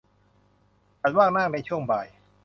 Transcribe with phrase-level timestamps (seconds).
[1.01, 2.07] ฉันว่างมากในช่วงบ่าย